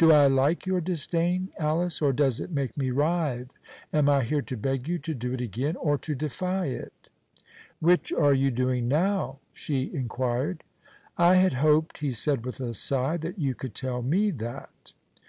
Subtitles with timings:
[0.00, 3.52] Do I like your disdain, Alice, or does it make me writhe?
[3.92, 7.08] Am I here to beg you to do it again, or to defy it?"
[7.78, 10.64] "Which are you doing now?" she inquired.
[11.16, 14.92] "I had hoped," he said with a sigh, "that you could tell me that."